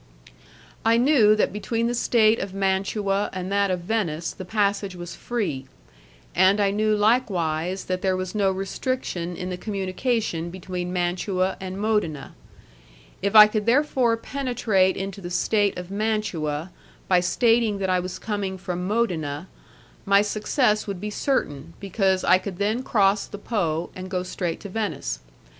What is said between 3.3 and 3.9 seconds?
and that of